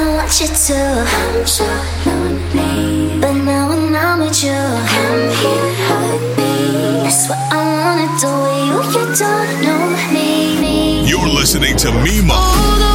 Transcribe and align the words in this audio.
Want 0.00 0.40
you 0.40 0.46
to. 0.46 1.04
I'm 1.36 1.46
so 1.46 1.64
lonely. 2.06 3.20
But 3.20 3.34
now 3.34 3.68
when 3.68 3.94
I'm 3.94 4.20
with 4.20 4.42
you, 4.42 4.52
come 4.52 5.28
here, 5.40 5.74
hug 5.88 6.22
me. 6.38 7.02
That's 7.04 7.28
what 7.28 7.38
I 7.52 7.60
wanna 7.82 8.08
do. 8.24 8.32
You, 8.68 8.78
you 8.96 9.04
don't 9.14 9.50
know 9.62 9.82
me. 10.12 11.06
You're 11.06 11.28
listening 11.28 11.76
to 11.78 11.88
Mimo. 11.88 12.89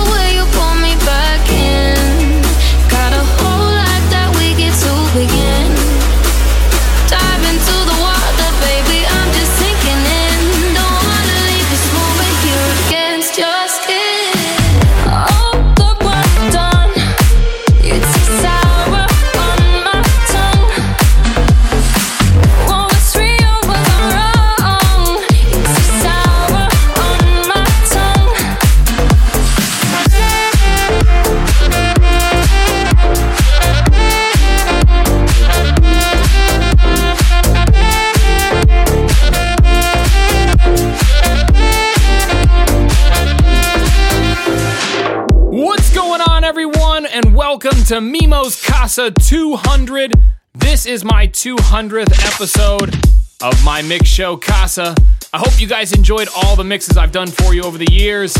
to 47.86 48.02
Mimo's 48.02 48.60
Casa 48.64 49.12
200. 49.12 50.14
This 50.56 50.88
is 50.88 51.06
my 51.06 51.28
200th 51.28 52.34
episode 52.34 52.96
of 53.44 53.64
my 53.64 53.84
mix 53.84 54.08
show 54.10 54.38
Casa. 54.38 54.96
I 55.32 55.38
hope 55.38 55.62
you 55.62 55.68
guys 55.68 55.92
enjoyed 55.94 56.28
all 56.36 56.56
the 56.56 56.64
mixes 56.64 56.98
I've 56.98 57.12
done 57.12 57.28
for 57.28 57.54
you 57.54 57.62
over 57.62 57.78
the 57.78 57.92
years. 57.92 58.34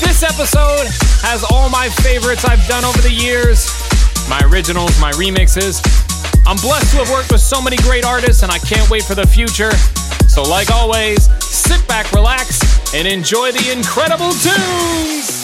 This 0.00 0.22
episode 0.22 0.86
has 1.20 1.44
all 1.50 1.68
my 1.68 1.90
favorites 1.90 2.46
I've 2.46 2.66
done 2.66 2.84
over 2.84 3.00
the 3.02 3.12
years 3.12 3.68
my 4.30 4.40
originals, 4.50 4.98
my 4.98 5.12
remixes. 5.12 5.84
I'm 6.46 6.56
blessed 6.56 6.92
to 6.92 7.04
have 7.04 7.10
worked 7.10 7.30
with 7.30 7.42
so 7.42 7.60
many 7.60 7.76
great 7.78 8.06
artists, 8.06 8.42
and 8.42 8.50
I 8.50 8.58
can't 8.58 8.88
wait 8.88 9.02
for 9.02 9.14
the 9.14 9.26
future. 9.26 9.72
So, 10.28 10.42
like 10.42 10.70
always, 10.70 11.28
sit 11.44 11.86
back, 11.86 12.10
relax, 12.12 12.94
and 12.94 13.06
enjoy 13.06 13.52
the 13.52 13.70
incredible 13.70 14.32
tunes! 14.32 15.43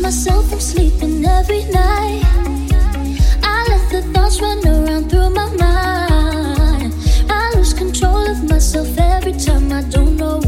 myself 0.00 0.48
from 0.48 0.60
sleeping 0.60 1.24
every 1.24 1.64
night. 1.64 2.22
I 3.42 3.66
let 3.68 3.90
the 3.90 4.02
thoughts 4.12 4.40
run 4.40 4.66
around 4.66 5.10
through 5.10 5.30
my 5.30 5.48
mind. 5.56 6.94
I 7.28 7.52
lose 7.56 7.74
control 7.74 8.26
of 8.28 8.42
myself 8.48 8.96
every 8.98 9.32
time 9.32 9.72
I 9.72 9.82
don't 9.82 10.16
know. 10.16 10.47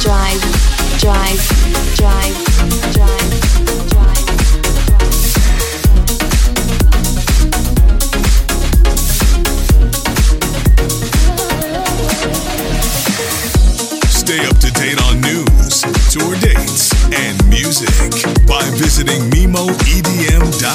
drive, 0.00 0.40
drive, 0.98 1.38
drive, 1.96 2.36
drive. 2.92 3.28
Stay 14.08 14.44
up 14.46 14.58
to 14.58 14.70
date 14.72 15.00
on 15.02 15.20
news, 15.20 15.82
tour 16.12 16.36
dates, 16.36 16.92
and 17.12 17.48
music 17.48 17.88
by 18.46 18.62
visiting 18.76 19.30
MimoEDM.com. 19.30 20.68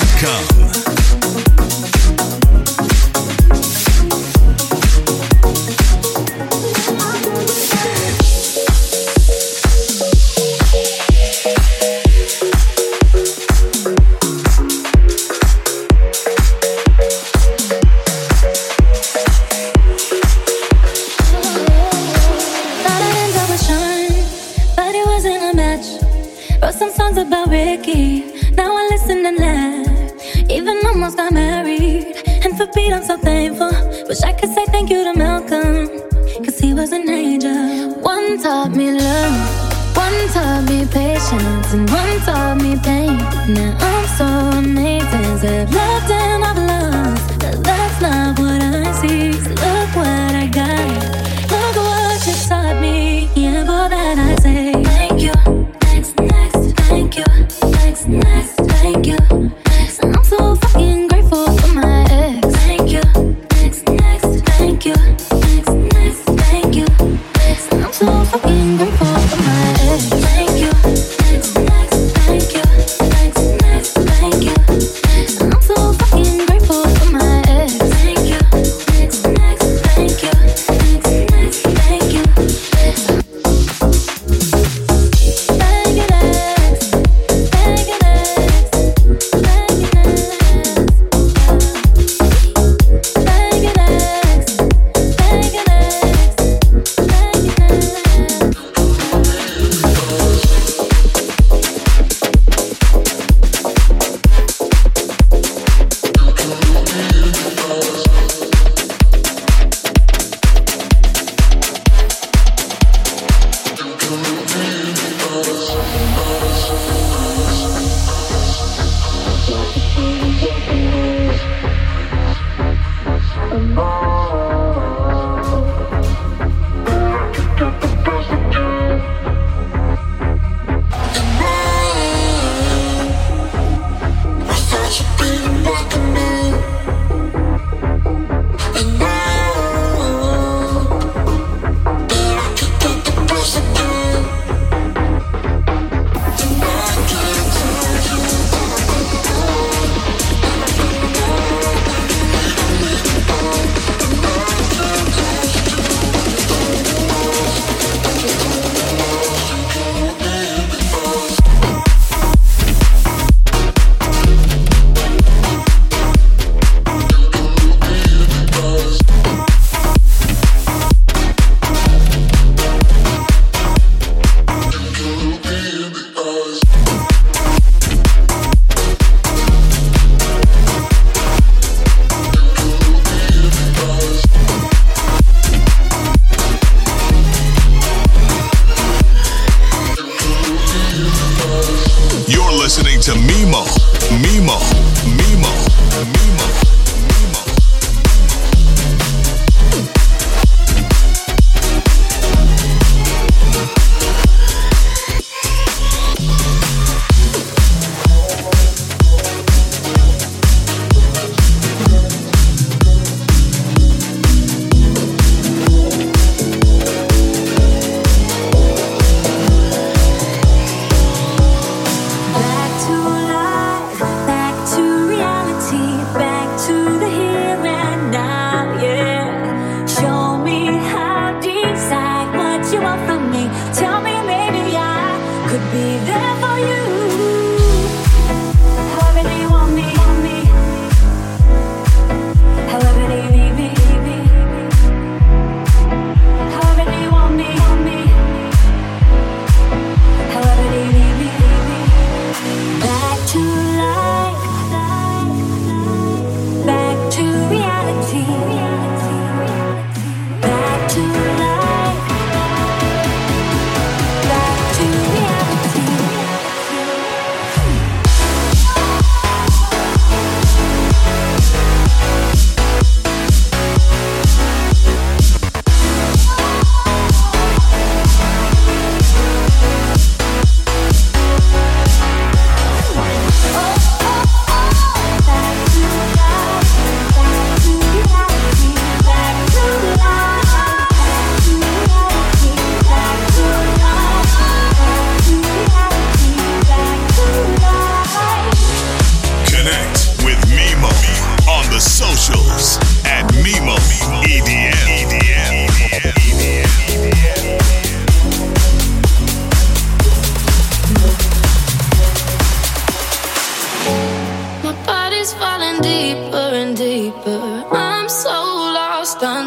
Now. 43.46 43.93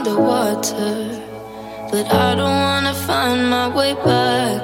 underwater, 0.06 1.20
but 1.90 2.06
I 2.12 2.34
don't 2.36 2.60
wanna 2.68 2.94
find 2.94 3.50
my 3.50 3.68
way 3.68 3.94
back. 3.94 4.62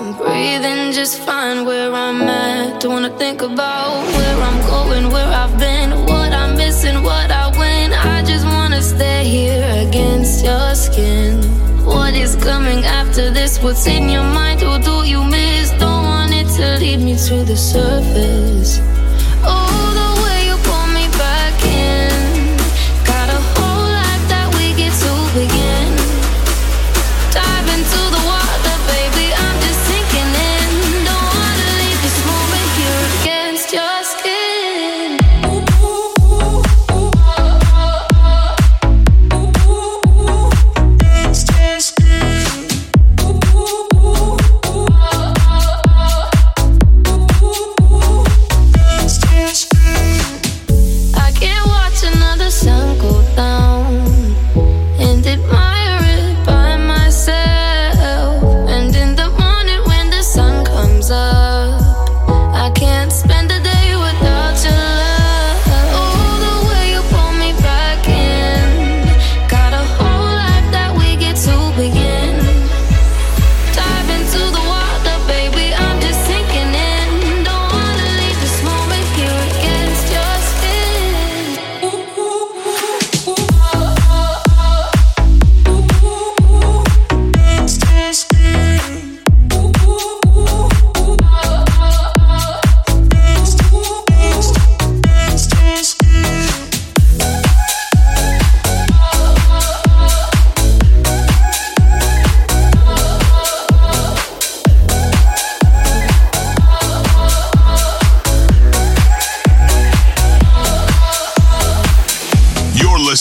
I'm 0.00 0.16
breathing 0.16 0.92
just 0.92 1.20
fine 1.20 1.64
where 1.64 1.92
I'm 1.92 2.22
at. 2.22 2.80
Don't 2.80 2.92
wanna 2.92 3.16
think 3.16 3.42
about 3.42 3.92
where 4.16 4.38
I'm 4.48 4.60
going, 4.66 5.12
where 5.12 5.32
I've 5.42 5.56
been, 5.58 5.90
what 6.06 6.32
I'm 6.32 6.56
missing, 6.56 7.02
what 7.02 7.30
I 7.30 7.46
win. 7.58 7.92
I 7.92 8.24
just 8.24 8.44
wanna 8.44 8.82
stay 8.82 9.24
here 9.24 9.86
against 9.86 10.44
your 10.44 10.74
skin. 10.74 11.40
What 11.84 12.14
is 12.14 12.34
coming 12.36 12.84
after 12.84 13.30
this? 13.30 13.62
What's 13.62 13.86
in 13.86 14.08
your 14.08 14.24
mind? 14.24 14.60
Who 14.62 14.78
do 14.80 15.08
you 15.08 15.22
miss? 15.22 15.70
Don't 15.78 16.04
want 16.12 16.32
it 16.32 16.48
to 16.56 16.78
lead 16.80 17.00
me 17.00 17.14
to 17.28 17.44
the 17.44 17.56
surface. 17.56 18.80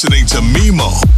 listening 0.03 0.25
to 0.25 0.41
Mimo. 0.59 1.12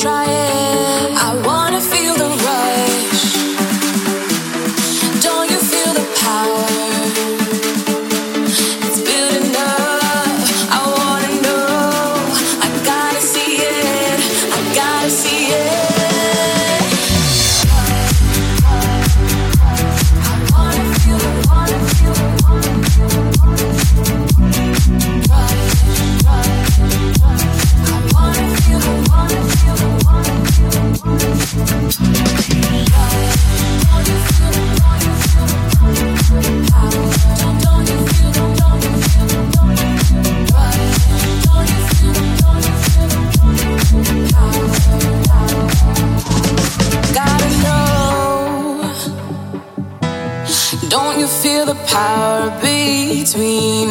Try 0.00 0.24
it. 0.24 0.79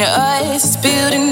us, 0.02 0.76
building 0.76 1.29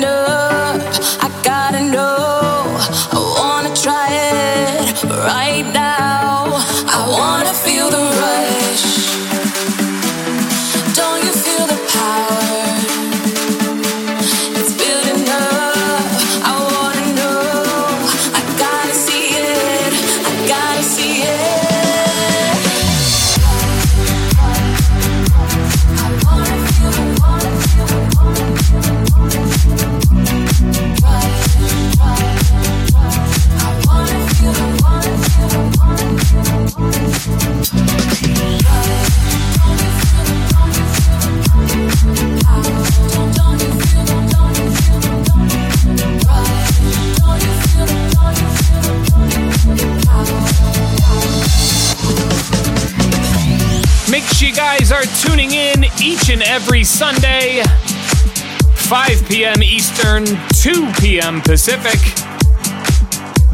each 56.29 56.35
and 56.35 56.43
every 56.43 56.85
Sunday, 56.85 57.63
5 57.63 59.29
p.m. 59.29 59.63
Eastern, 59.63 60.27
2 60.27 60.93
p.m. 61.01 61.41
Pacific. 61.41 61.99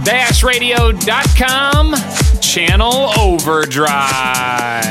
BashRadio.com, 0.04 1.95
channel 2.40 3.12
overdrive. 3.19 4.85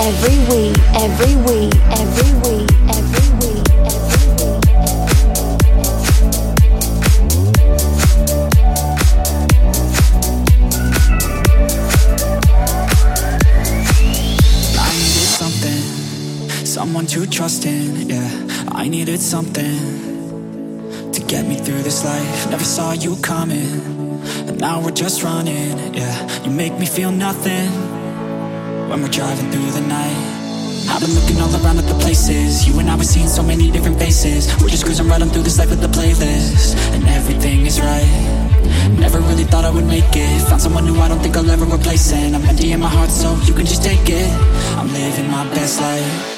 Every 0.00 0.38
week, 0.48 0.76
every 0.94 1.36
week, 1.36 1.74
every 1.92 2.32
week. 2.40 2.70
Every 2.88 2.97
someone 16.98 17.26
to 17.26 17.30
trust 17.30 17.64
in, 17.64 18.08
yeah. 18.08 18.64
I 18.72 18.88
needed 18.88 19.20
something 19.20 19.78
To 21.12 21.20
get 21.28 21.46
me 21.46 21.54
through 21.54 21.82
this 21.82 22.04
life. 22.04 22.50
Never 22.50 22.64
saw 22.64 22.92
you 22.92 23.14
coming 23.22 24.20
And 24.48 24.58
now 24.58 24.82
we're 24.82 24.98
just 25.04 25.22
running, 25.22 25.94
yeah. 25.94 26.42
You 26.42 26.50
make 26.50 26.76
me 26.76 26.86
feel 26.86 27.12
nothing 27.12 27.70
When 28.88 29.00
we're 29.02 29.14
driving 29.20 29.48
through 29.52 29.70
the 29.70 29.82
night. 29.82 30.18
I've 30.90 31.00
been 31.00 31.14
looking 31.14 31.40
all 31.40 31.54
around 31.62 31.78
at 31.78 31.86
the 31.86 31.98
places. 32.00 32.66
You 32.66 32.80
and 32.80 32.90
I 32.90 32.96
were 32.96 33.04
seeing 33.04 33.28
so 33.28 33.42
many 33.44 33.70
different 33.70 33.98
faces. 33.98 34.48
We're 34.60 34.70
just 34.70 34.84
cruising 34.84 35.06
right 35.06 35.22
on 35.22 35.28
through 35.28 35.44
this 35.44 35.58
life 35.58 35.70
with 35.70 35.80
the 35.80 35.92
playlist 35.98 36.74
And 36.94 37.06
everything 37.06 37.66
is 37.66 37.80
right. 37.80 38.10
Never 38.98 39.20
really 39.20 39.44
thought 39.44 39.64
I 39.64 39.70
would 39.70 39.86
make 39.86 40.16
it. 40.16 40.48
Found 40.48 40.62
someone 40.62 40.84
new 40.84 40.98
I 40.98 41.06
don't 41.06 41.20
think 41.20 41.36
I'll 41.36 41.50
ever 41.50 41.64
replace 41.64 42.12
And 42.12 42.34
I'm 42.34 42.44
emptying 42.44 42.80
my 42.80 42.88
heart 42.88 43.10
so 43.10 43.36
you 43.46 43.54
can 43.54 43.66
just 43.66 43.84
take 43.84 44.08
it. 44.08 44.30
I'm 44.78 44.92
living 44.92 45.30
my 45.30 45.44
best 45.54 45.80
life. 45.80 46.37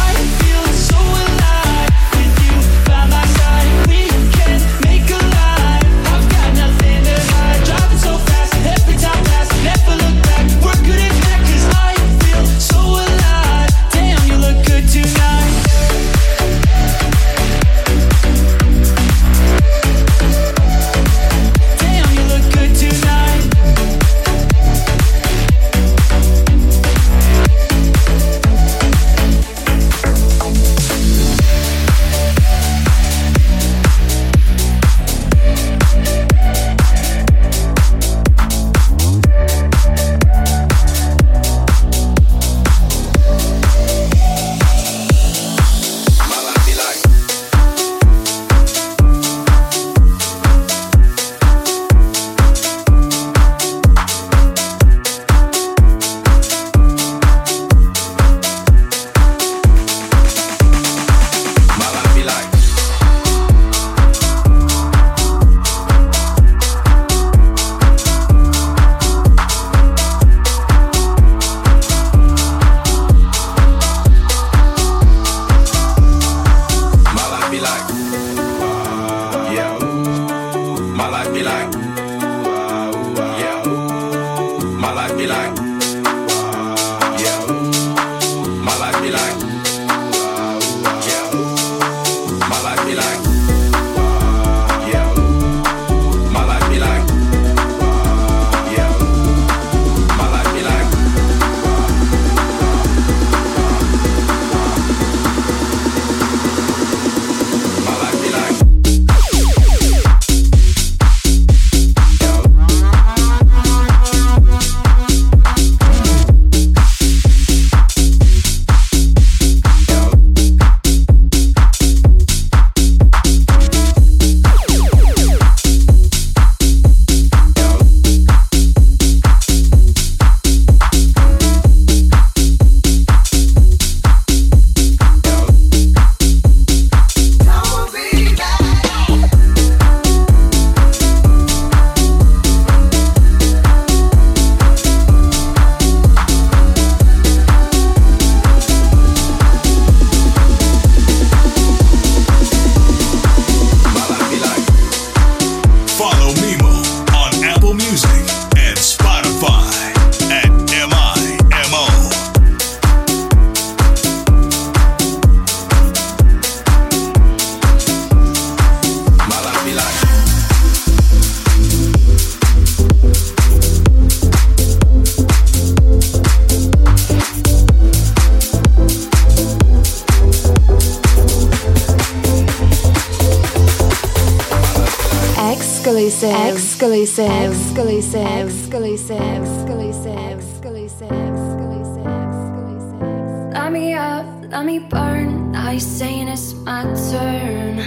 exclusive, 186.81 187.51
exclusive, 187.51 188.47
exclusive, 188.49 189.43
exclusive, 189.43 190.39
exclusive, 190.39 191.11
exclusive. 191.11 192.07
Exclusive. 192.25 193.53
Light 193.53 193.71
me 193.71 193.93
up, 193.93 194.25
let 194.49 194.65
me 194.65 194.79
burn. 194.79 195.55
I 195.55 195.77
saying 195.77 196.27
it's 196.27 196.53
my 196.53 196.81
turn. 197.11 197.77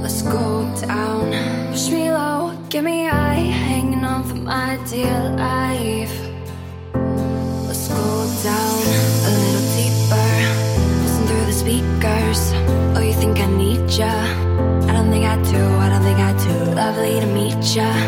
Let's 0.00 0.22
go 0.22 0.64
down. 0.80 1.30
Push 1.72 1.90
me 1.90 2.10
low, 2.10 2.56
give 2.70 2.84
me 2.84 3.04
high, 3.04 3.44
hanging 3.68 4.02
on 4.02 4.24
for 4.24 4.36
my 4.36 4.78
dear 4.88 5.15
Yeah. 17.76 18.05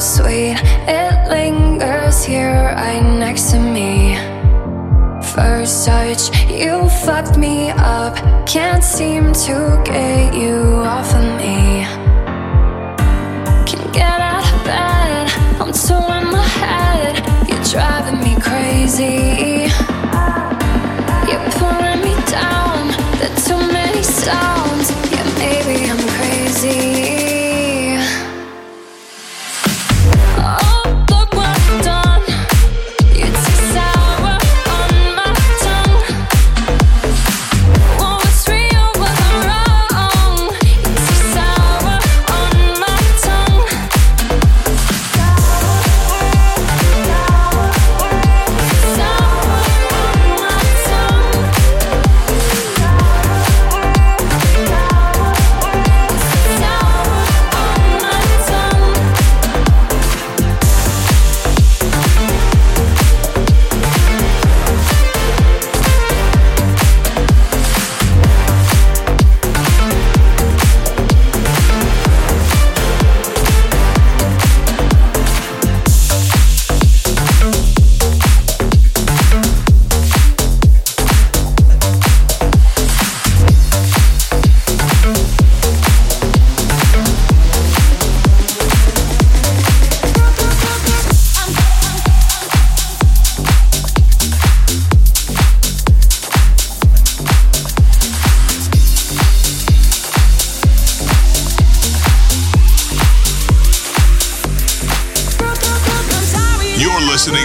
sweet, 0.00 0.56
it 0.88 1.28
lingers 1.28 2.24
here 2.24 2.72
right 2.74 3.02
next 3.02 3.50
to 3.50 3.58
me. 3.58 4.16
First 5.34 5.86
touch, 5.86 6.30
you 6.50 6.88
fucked 7.04 7.36
me 7.36 7.70
up. 7.70 8.16
Can't 8.46 8.82
seem 8.82 9.32
to 9.44 9.82
get 9.84 10.34
you 10.34 10.56
off 10.84 11.14
of 11.14 11.24
me. 11.36 11.84
Can't 13.66 13.92
get 13.92 14.20
out 14.20 14.44
of 14.52 14.64
bed, 14.64 15.28
I'm 15.60 15.72
too 15.72 15.94
in 15.94 16.32
my 16.32 16.46
head. 16.64 17.16
You're 17.48 17.64
driving 17.64 18.20
me 18.20 18.40
crazy. 18.40 19.49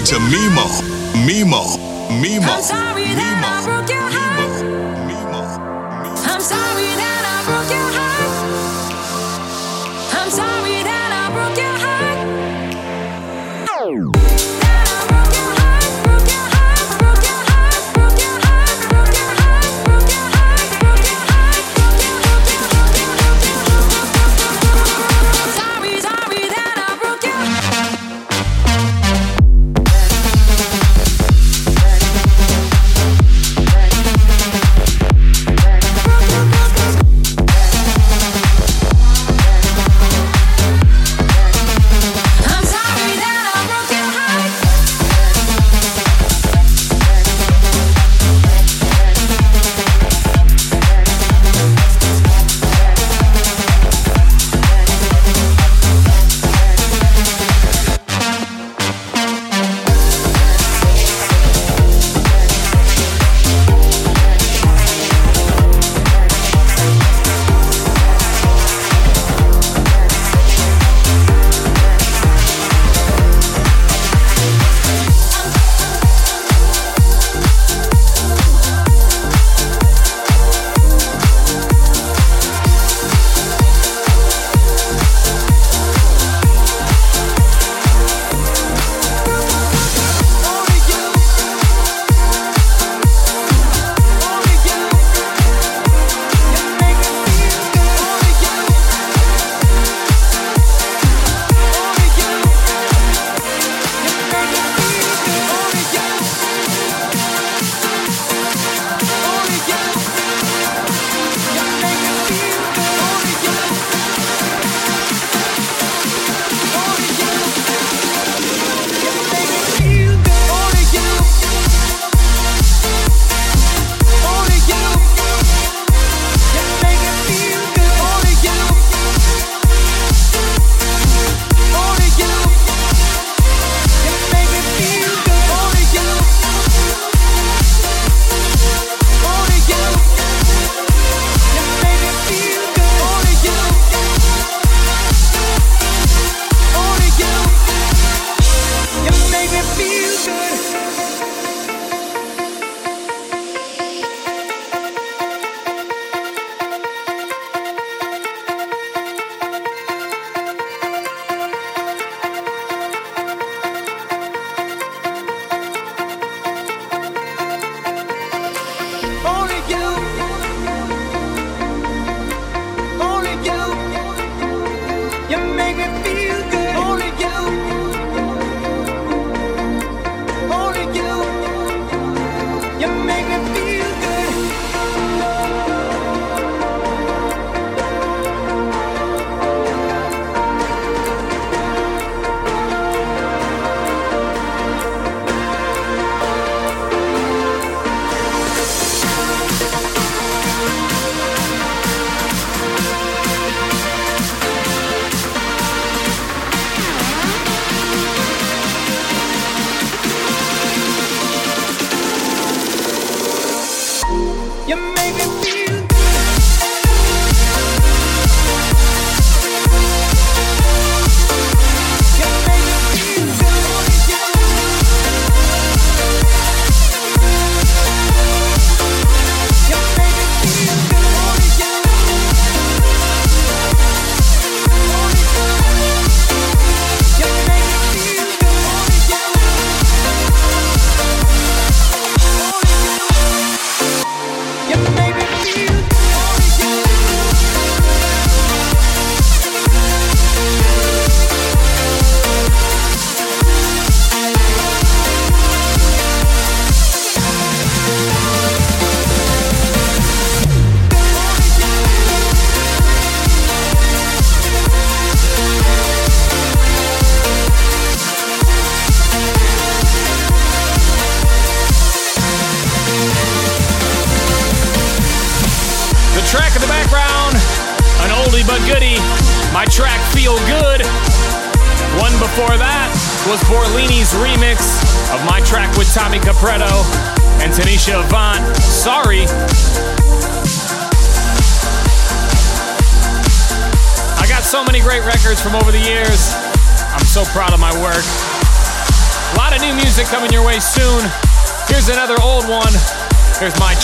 to 0.06 0.15
Mimo, 0.20 0.68
Mimo, 1.26 1.78
Mimo. 2.22 2.48
I'm 2.48 2.62
sorry 2.62 3.06
Mimo. 3.06 3.15
that 3.15 3.44
I 3.44 3.65
broke 3.65 3.89
your 3.89 4.02
heart. 4.02 4.63
Mimo, 5.10 5.41
Mimo. 6.04 6.28
I'm 6.28 6.39
sorry 6.39 6.86
that. 6.96 7.05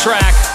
Track, 0.01 0.50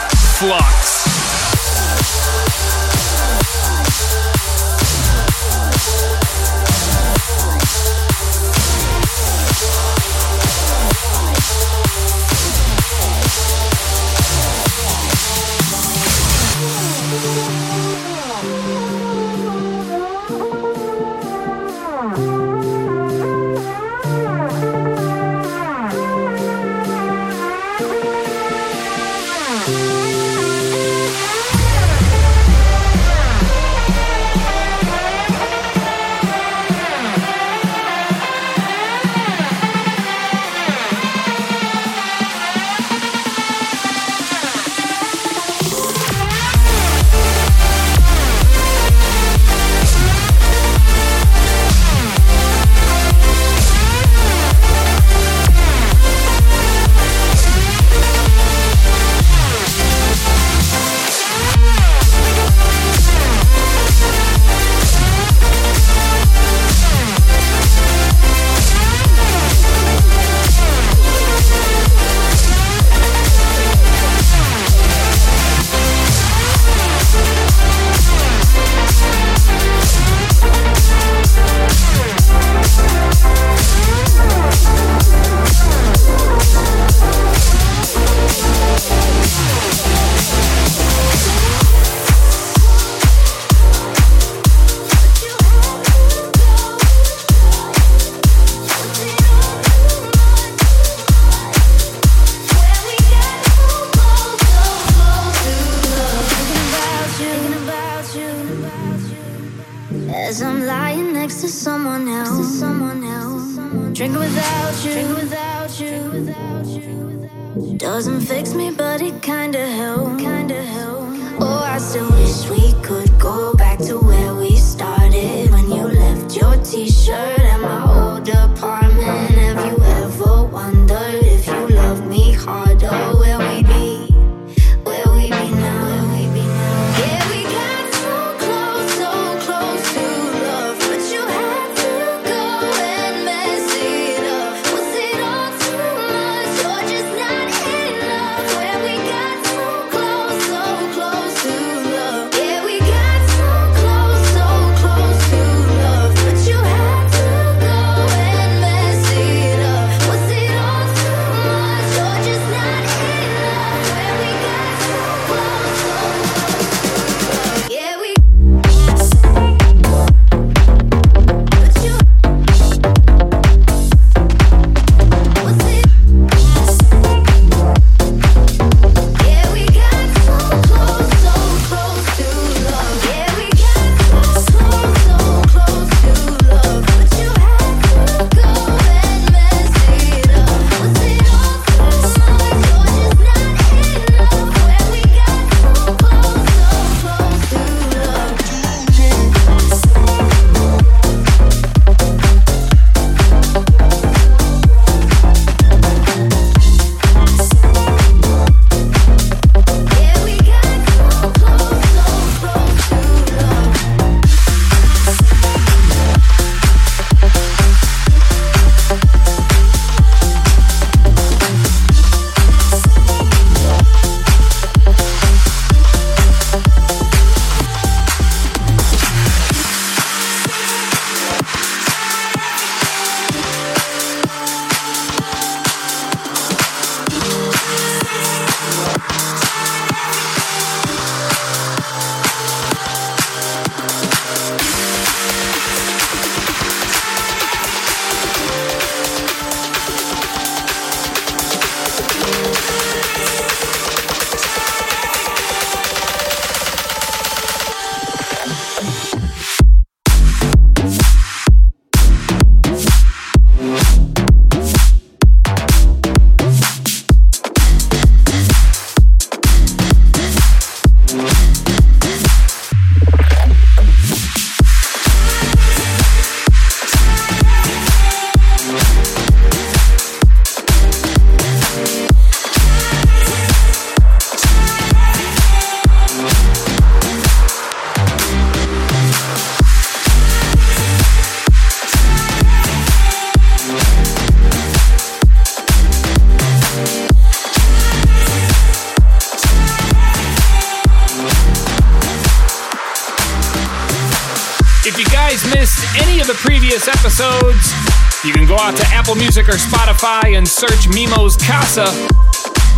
Apple 309.07 309.23
Music 309.23 309.49
or 309.49 309.53
Spotify 309.53 310.37
and 310.37 310.49
search 310.49 310.89
Mimo's 310.89 311.37
Casa. 311.37 311.87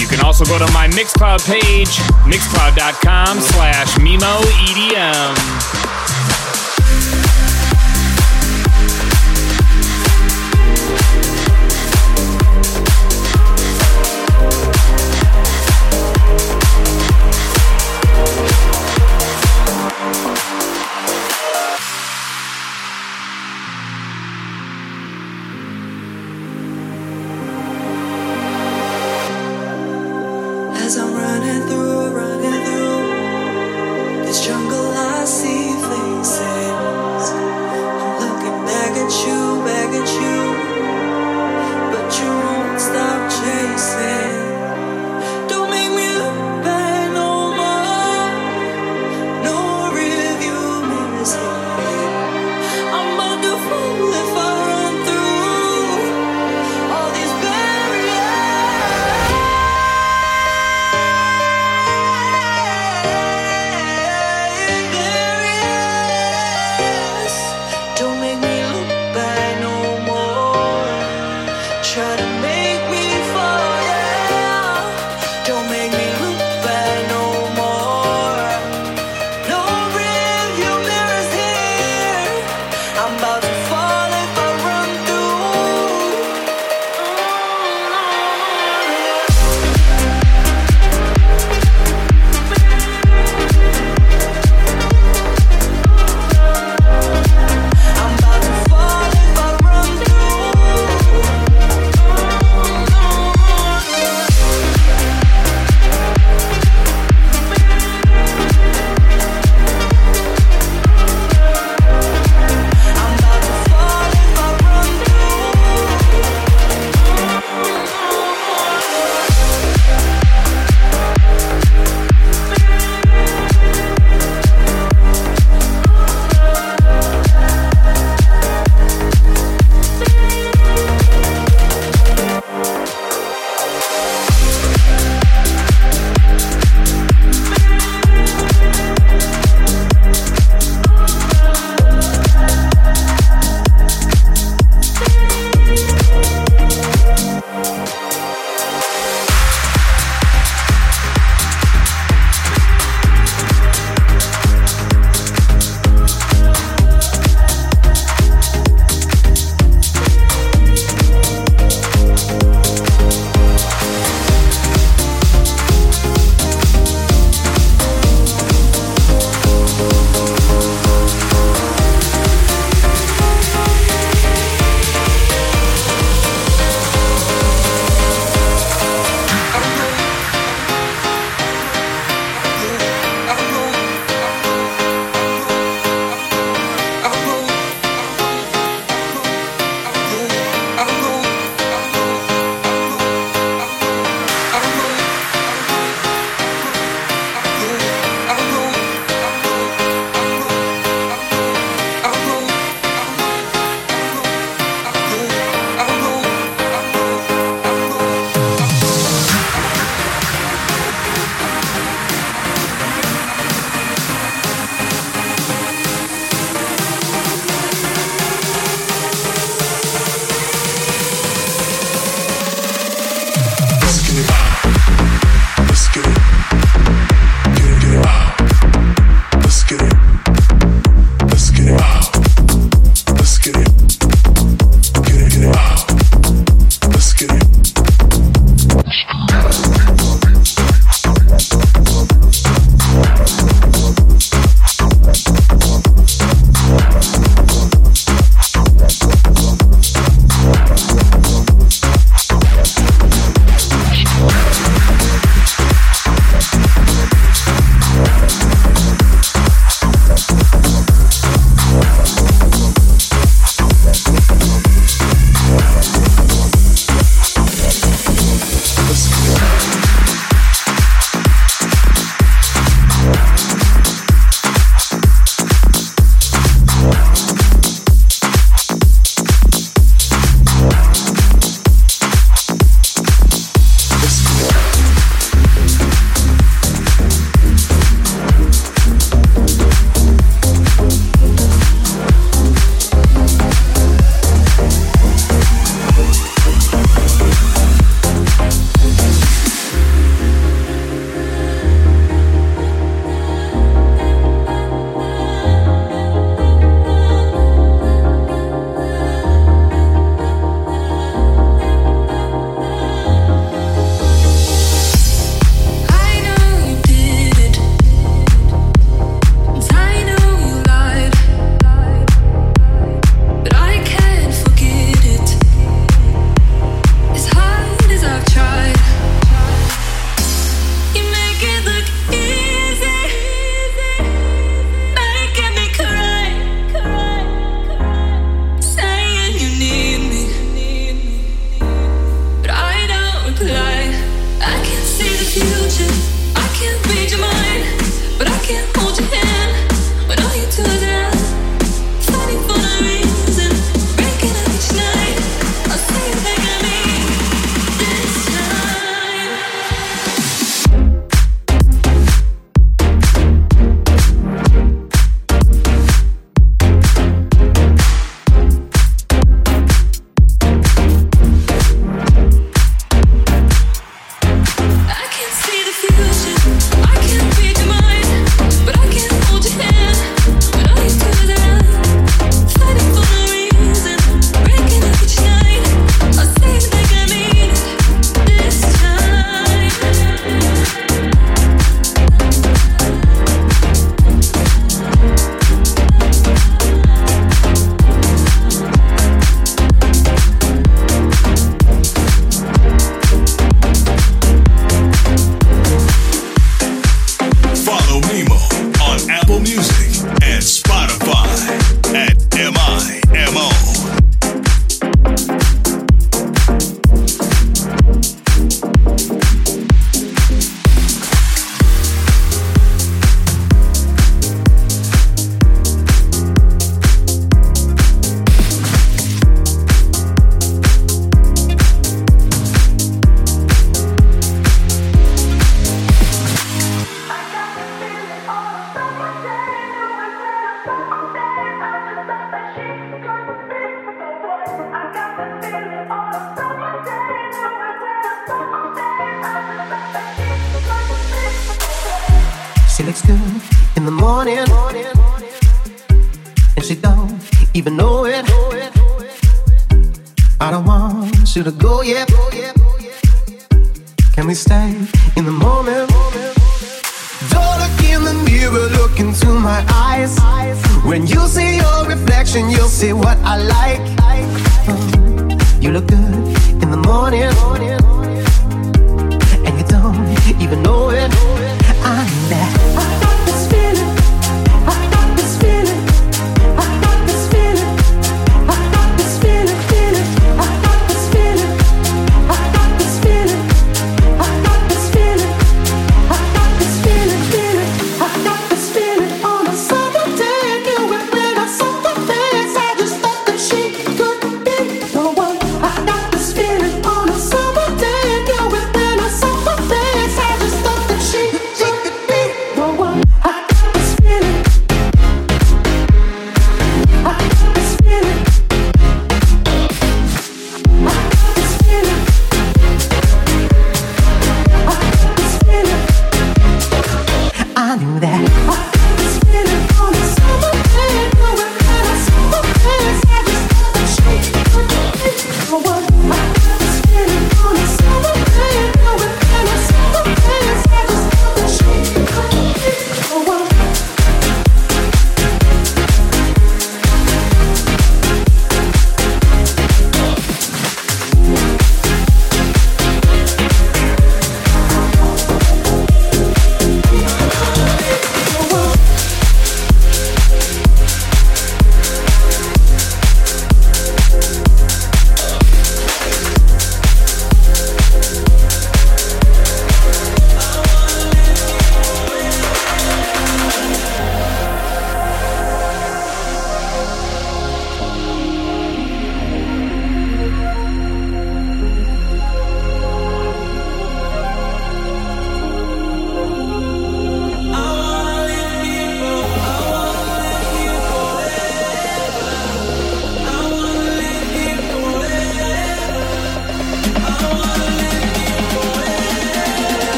You 0.00 0.06
can 0.06 0.24
also 0.24 0.46
go 0.46 0.58
to 0.58 0.64
my 0.72 0.88
Mixcloud 0.88 1.46
page, 1.46 1.98
mixcloud.com 2.24 3.40
slash 3.40 3.94
Mimo 3.96 4.40
EDM. 4.40 5.53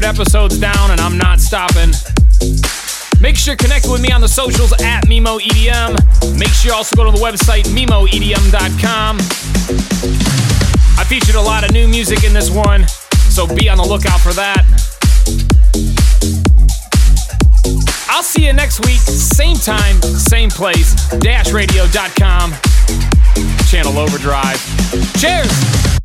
200 0.00 0.20
episodes 0.20 0.58
down, 0.58 0.92
and 0.92 1.00
I'm 1.00 1.18
not 1.18 1.40
stopping. 1.40 1.90
Make 3.20 3.36
sure 3.36 3.56
to 3.56 3.64
connect 3.64 3.88
with 3.90 4.00
me 4.00 4.12
on 4.12 4.20
the 4.20 4.28
socials 4.28 4.72
at 4.74 5.06
Mimo 5.06 5.40
EDM. 5.40 6.38
Make 6.38 6.50
sure 6.50 6.70
you 6.70 6.76
also 6.76 6.94
go 6.94 7.04
to 7.04 7.10
the 7.10 7.18
website 7.18 7.64
MimoEDM.com. 7.64 9.18
I 10.98 11.04
featured 11.04 11.34
a 11.34 11.40
lot 11.40 11.64
of 11.64 11.72
new 11.72 11.88
music 11.88 12.22
in 12.22 12.32
this 12.32 12.48
one, 12.48 12.86
so 13.28 13.46
be 13.48 13.68
on 13.68 13.78
the 13.78 13.84
lookout 13.84 14.20
for 14.20 14.32
that. 14.34 14.64
I'll 18.08 18.22
see 18.22 18.46
you 18.46 18.52
next 18.52 18.86
week, 18.86 19.00
same 19.00 19.56
time, 19.56 20.00
same 20.02 20.50
place, 20.50 20.94
dashradio.com, 21.10 22.54
channel 23.66 23.98
overdrive. 23.98 24.62
Cheers! 25.18 25.97